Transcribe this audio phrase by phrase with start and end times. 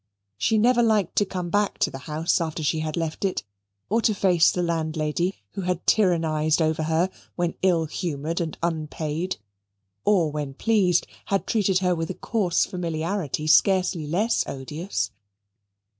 [0.39, 3.43] She never liked to come back to the house after she had left it,
[3.87, 9.37] or to face the landlady who had tyrannized over her when ill humoured and unpaid,
[10.03, 15.11] or when pleased had treated her with a coarse familiarity scarcely less odious.